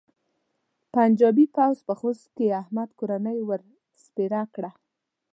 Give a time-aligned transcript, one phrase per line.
[0.93, 3.61] پنجاپي پوځ په خوست کې احمد کورنۍ ور
[4.03, 4.71] سپېره کړه.